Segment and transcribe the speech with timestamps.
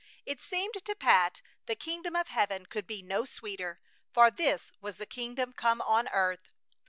[0.25, 3.79] It seemed to Pat the kingdom of heaven could be no sweeter,
[4.11, 6.51] for this was the kingdom come on earth.